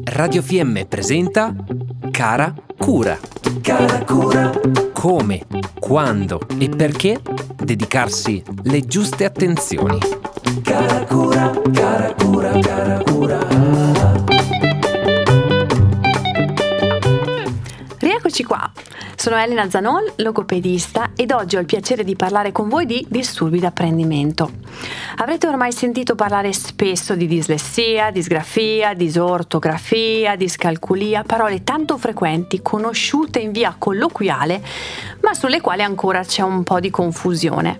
Radio 0.00 0.40
FM 0.40 0.84
presenta 0.88 1.54
Cara 2.10 2.54
Cura. 2.78 3.18
Cara 3.60 4.02
Cura. 4.06 4.50
Come, 4.94 5.44
quando 5.78 6.40
e 6.58 6.70
perché 6.70 7.20
dedicarsi 7.62 8.42
le 8.62 8.80
giuste 8.86 9.26
attenzioni. 9.26 9.98
Cara 10.62 11.04
Cura, 11.04 11.52
cara 11.74 12.14
Cura, 12.14 12.58
cara 12.58 13.02
Cura. 13.02 13.38
Rieccoci 17.98 18.44
qua. 18.44 18.71
Sono 19.22 19.36
Elena 19.36 19.70
Zanol, 19.70 20.14
logopedista, 20.16 21.12
ed 21.14 21.30
oggi 21.30 21.54
ho 21.54 21.60
il 21.60 21.64
piacere 21.64 22.02
di 22.02 22.16
parlare 22.16 22.50
con 22.50 22.68
voi 22.68 22.86
di 22.86 23.06
disturbi 23.08 23.60
d'apprendimento. 23.60 24.50
Avrete 25.18 25.46
ormai 25.46 25.70
sentito 25.70 26.16
parlare 26.16 26.52
spesso 26.52 27.14
di 27.14 27.28
dislessia, 27.28 28.10
disgrafia, 28.10 28.94
disortografia, 28.94 30.34
discalculia, 30.34 31.22
parole 31.22 31.62
tanto 31.62 31.98
frequenti, 31.98 32.62
conosciute 32.62 33.38
in 33.38 33.52
via 33.52 33.76
colloquiale, 33.78 34.60
ma 35.20 35.34
sulle 35.34 35.60
quali 35.60 35.82
ancora 35.82 36.24
c'è 36.24 36.42
un 36.42 36.64
po' 36.64 36.80
di 36.80 36.90
confusione. 36.90 37.78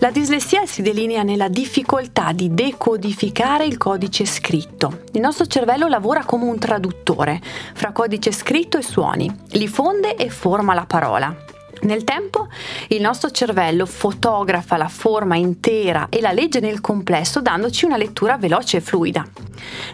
La 0.00 0.10
dislessia 0.10 0.66
si 0.66 0.82
delinea 0.82 1.22
nella 1.22 1.48
difficoltà 1.48 2.32
di 2.32 2.52
decodificare 2.52 3.64
il 3.64 3.78
codice 3.78 4.26
scritto. 4.26 5.04
Il 5.12 5.20
nostro 5.20 5.46
cervello 5.46 5.88
lavora 5.88 6.24
come 6.24 6.44
un 6.44 6.58
traduttore 6.58 7.40
fra 7.72 7.92
codice 7.92 8.32
scritto 8.32 8.76
e 8.76 8.82
suoni, 8.82 9.34
li 9.52 9.66
fonde 9.66 10.16
e 10.16 10.28
forma 10.28 10.73
la 10.74 10.86
parola. 10.86 11.34
Nel 11.82 12.04
tempo 12.04 12.48
il 12.88 13.00
nostro 13.00 13.30
cervello 13.30 13.84
fotografa 13.84 14.76
la 14.76 14.88
forma 14.88 15.36
intera 15.36 16.06
e 16.08 16.20
la 16.20 16.32
legge 16.32 16.60
nel 16.60 16.80
complesso 16.80 17.40
dandoci 17.40 17.84
una 17.84 17.98
lettura 17.98 18.38
veloce 18.38 18.78
e 18.78 18.80
fluida. 18.80 19.26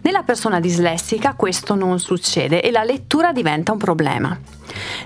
Nella 0.03 0.23
persona 0.23 0.61
dislessica 0.61 1.35
questo 1.35 1.75
non 1.75 1.99
succede 1.99 2.63
e 2.63 2.71
la 2.71 2.85
lettura 2.85 3.33
diventa 3.33 3.73
un 3.73 3.79
problema. 3.79 4.39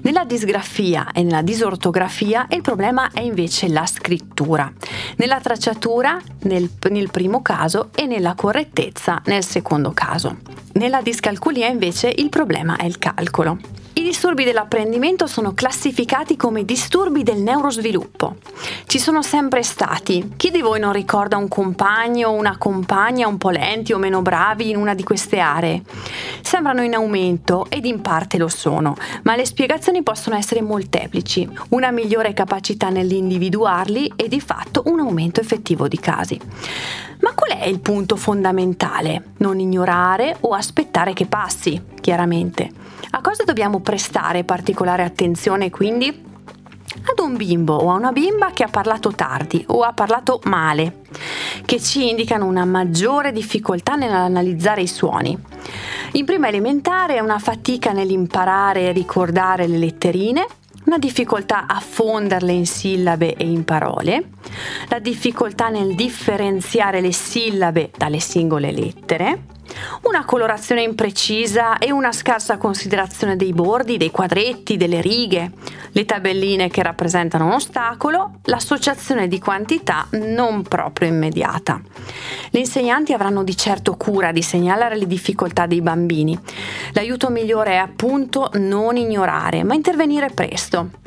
Nella 0.03 0.25
disgrafia 0.25 1.11
e 1.13 1.23
nella 1.23 1.41
disortografia 1.41 2.47
il 2.51 2.61
problema 2.61 3.11
è 3.13 3.21
invece 3.21 3.69
la 3.69 3.87
scrittura, 3.87 4.71
nella 5.17 5.41
tracciatura 5.41 6.21
nel, 6.43 6.69
nel 6.91 7.11
primo 7.11 7.41
caso 7.41 7.89
e 7.95 8.05
nella 8.05 8.35
correttezza 8.35 9.23
nel 9.25 9.45
secondo 9.45 9.93
caso. 9.93 10.37
Nella 10.75 11.01
discalculia 11.01 11.69
invece 11.69 12.13
il 12.15 12.29
problema 12.29 12.77
è 12.77 12.85
il 12.85 12.99
calcolo. 12.99 13.84
I 13.97 14.03
disturbi 14.03 14.43
dell'apprendimento 14.43 15.29
sono 15.29 15.55
classificati 15.55 16.35
come 16.35 16.65
disturbi 16.65 17.23
del 17.23 17.41
neurosviluppo. 17.41 18.39
Ci 18.87 18.99
sono 18.99 19.23
sempre 19.23 19.63
stati. 19.63 20.33
Chi 20.35 20.51
di 20.51 20.63
voi 20.63 20.81
non 20.81 20.93
ricorda 20.93 21.37
un 21.37 21.47
compagno 21.47 22.31
o 22.31 22.33
una 22.33 22.59
compagna 22.59 23.29
un 23.29 23.39
po' 23.39 23.51
lenti 23.51 23.93
o 23.93 23.99
meno 23.99 24.21
bravi 24.21 24.71
in 24.71 24.77
una 24.77 24.95
di 24.95 25.05
queste 25.05 25.39
aree? 25.39 25.83
Sembrano 26.43 26.83
in 26.83 26.95
aumento 26.95 27.67
ed 27.69 27.85
in 27.85 28.01
parte 28.01 28.37
lo 28.37 28.49
sono, 28.49 28.97
ma 29.23 29.37
le 29.37 29.47
spiegazioni 29.47 30.03
possono 30.03 30.35
essere 30.35 30.61
molteplici. 30.61 31.49
Una 31.69 31.93
migliore 31.93 32.35
capacità 32.35 32.89
nell'individuarli 32.89 34.15
e 34.17 34.27
di 34.27 34.41
fatto 34.41 34.83
un 34.87 34.99
aumento 34.99 35.39
effettivo 35.39 35.87
di 35.87 36.01
casi. 36.01 36.41
Ma 37.21 37.33
qual 37.33 37.57
è 37.57 37.67
il 37.67 37.79
punto 37.79 38.17
fondamentale? 38.17 39.35
Non 39.37 39.61
ignorare 39.61 40.37
o 40.41 40.51
aspettare 40.51 41.13
che 41.13 41.27
passi, 41.27 41.81
chiaramente. 42.01 42.83
Cosa 43.25 43.45
dobbiamo 43.45 43.81
prestare 43.81 44.45
particolare 44.45 45.03
attenzione 45.03 45.71
quindi? 45.71 46.09
Ad 46.09 47.19
un 47.21 47.39
bimbo 47.39 47.75
o 47.75 47.91
a 47.91 47.95
una 47.95 48.13
bimba 48.13 48.51
che 48.51 48.65
ha 48.65 48.69
parlato 48.69 49.13
tardi 49.13 49.65
o 49.69 49.81
ha 49.81 49.95
parlato 49.95 50.41
male, 50.45 51.01
che 51.65 51.81
ci 51.81 52.11
indicano 52.11 52.45
una 52.45 52.67
maggiore 52.67 53.33
difficoltà 53.33 53.95
nell'analizzare 53.95 54.83
i 54.83 54.87
suoni. 54.87 55.39
In 56.13 56.27
prima 56.27 56.49
elementare 56.49 57.17
è 57.17 57.21
una 57.21 57.39
fatica 57.39 57.93
nell'imparare 57.93 58.89
e 58.89 58.93
ricordare 58.93 59.67
le 59.69 59.79
letterine, 59.79 60.47
una 60.85 60.99
difficoltà 60.99 61.65
a 61.67 61.81
fonderle 61.81 62.53
in 62.53 62.67
sillabe 62.67 63.37
e 63.37 63.47
in 63.47 63.65
parole, 63.65 64.33
la 64.91 64.99
difficoltà 64.99 65.71
nel 65.71 65.95
differenziare 65.95 67.01
le 67.01 67.13
sillabe 67.13 67.91
dalle 67.97 68.21
singole 68.21 68.71
lettere, 68.71 69.45
una 70.03 70.25
colorazione 70.25 70.83
imprecisa 70.83 71.79
e 71.79 71.93
una 71.93 72.13
scarsa 72.13 72.57
considerazione 72.57 73.37
dei 73.37 73.53
bordi, 73.53 73.97
dei 73.97 74.11
quadretti, 74.11 74.77
delle 74.77 75.01
righe, 75.01 75.53
le 75.93 76.05
tabelline 76.05 76.69
che 76.69 76.83
rappresentano 76.83 77.47
un 77.47 77.53
ostacolo, 77.53 78.41
l'associazione 78.45 79.29
di 79.29 79.39
quantità 79.39 80.07
non 80.13 80.63
proprio 80.63 81.09
immediata. 81.09 81.81
Gli 82.51 82.59
insegnanti 82.59 83.13
avranno 83.13 83.45
di 83.45 83.57
certo 83.57 83.97
cura 83.97 84.33
di 84.33 84.43
segnalare 84.43 84.97
le 84.97 85.07
difficoltà 85.07 85.67
dei 85.67 85.81
bambini. 85.81 86.39
L'aiuto 86.93 87.31
migliore 87.31 87.73
è 87.73 87.77
appunto 87.77 88.51
non 88.55 88.97
ignorare, 88.97 89.63
ma 89.63 89.75
intervenire 89.75 90.31
presto 90.31 91.03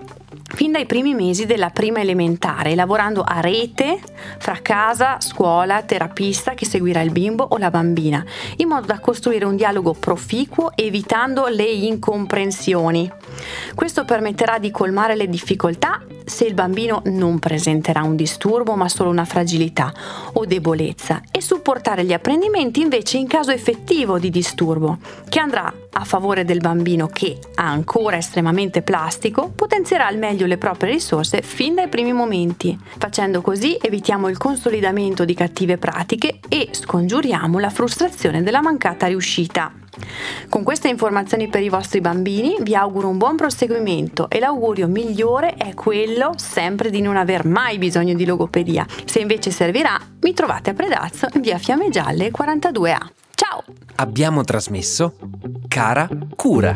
fin 0.57 0.71
dai 0.71 0.87
primi 0.87 1.13
mesi 1.13 1.45
della 1.45 1.69
prima 1.69 1.99
elementare, 1.99 2.73
lavorando 2.73 3.21
a 3.21 3.41
rete 3.41 3.99
fra 4.39 4.57
casa, 4.63 5.17
scuola, 5.19 5.83
terapista 5.83 6.55
che 6.55 6.65
seguirà 6.65 7.01
il 7.01 7.11
bimbo 7.11 7.45
o 7.47 7.57
la 7.57 7.69
bambina, 7.69 8.25
in 8.55 8.67
modo 8.67 8.87
da 8.87 8.97
costruire 8.97 9.45
un 9.45 9.55
dialogo 9.55 9.93
proficuo 9.93 10.71
evitando 10.75 11.45
le 11.45 11.61
incomprensioni. 11.61 13.07
Questo 13.75 14.03
permetterà 14.03 14.57
di 14.57 14.71
colmare 14.71 15.15
le 15.15 15.29
difficoltà 15.29 16.01
se 16.27 16.43
il 16.43 16.53
bambino 16.53 17.01
non 17.05 17.39
presenterà 17.39 18.03
un 18.03 18.17
disturbo 18.17 18.75
ma 18.75 18.89
solo 18.89 19.09
una 19.09 19.23
fragilità 19.23 19.93
o 20.33 20.45
debolezza 20.45 21.21
e 21.31 21.41
supportare 21.41 22.03
gli 22.03 22.11
apprendimenti 22.11 22.81
invece 22.81 23.17
in 23.17 23.27
caso 23.27 23.51
effettivo 23.51 24.19
di 24.19 24.29
disturbo, 24.29 24.97
che 25.29 25.39
andrà 25.39 25.73
a 25.89 26.03
favore 26.03 26.43
del 26.43 26.59
bambino 26.59 27.07
che, 27.07 27.39
ancora 27.55 28.17
estremamente 28.17 28.81
plastico, 28.81 29.49
potenzierà 29.55 30.05
al 30.05 30.17
meglio 30.17 30.45
le 30.45 30.57
proprie 30.57 30.91
risorse 30.91 31.41
fin 31.41 31.75
dai 31.75 31.87
primi 31.87 32.11
momenti. 32.11 32.77
Facendo 32.97 33.41
così 33.41 33.77
evitiamo 33.81 34.27
il 34.27 34.37
consolidamento 34.37 35.23
di 35.23 35.33
cattive 35.33 35.77
pratiche 35.77 36.39
e 36.49 36.67
scongiuriamo 36.71 37.57
la 37.57 37.69
frustrazione 37.69 38.43
della 38.43 38.61
mancata 38.61 39.07
riuscita. 39.07 39.71
Con 40.49 40.63
queste 40.63 40.87
informazioni 40.87 41.47
per 41.47 41.61
i 41.61 41.69
vostri 41.69 42.01
bambini 42.01 42.55
vi 42.61 42.75
auguro 42.75 43.09
un 43.09 43.17
buon 43.17 43.35
proseguimento 43.35 44.29
e 44.29 44.39
l'augurio 44.39 44.87
migliore 44.87 45.55
è 45.55 45.73
quello 45.73 46.31
sempre 46.35 46.89
di 46.89 47.01
non 47.01 47.17
aver 47.17 47.45
mai 47.45 47.77
bisogno 47.77 48.13
di 48.13 48.25
logopedia. 48.25 48.85
Se 49.05 49.19
invece 49.19 49.51
servirà, 49.51 49.99
mi 50.21 50.33
trovate 50.33 50.71
a 50.71 50.73
Predazzo 50.73 51.27
in 51.33 51.41
via 51.41 51.57
Fiamme 51.57 51.89
Gialle 51.89 52.31
42A. 52.31 52.97
Ciao! 53.35 53.63
Abbiamo 53.95 54.43
trasmesso 54.43 55.15
Cara 55.67 56.07
Cura. 56.35 56.73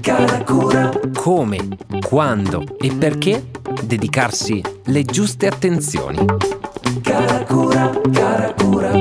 Cara 0.00 0.42
Cura. 0.44 0.90
Come, 1.14 1.68
quando 2.06 2.76
e 2.78 2.94
perché 2.94 3.50
dedicarsi 3.84 4.62
le 4.86 5.04
giuste 5.04 5.46
attenzioni. 5.46 6.24
Cara 7.02 7.44
Cura, 7.44 7.90
cara 8.12 8.54
Cura. 8.54 9.00